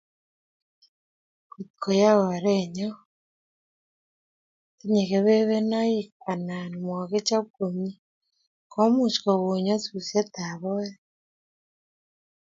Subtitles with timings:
[1.51, 2.87] Kotko yaa oretye
[4.77, 7.91] tinye kebenonik anan makichop komie
[8.71, 10.97] ko much kokon nyasutiet ab oret